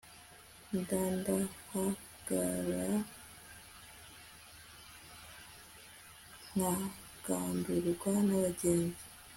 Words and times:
ndandahagara 0.77 2.89
nkagandurwa 6.53 8.11
n'abagenzi 8.27 9.03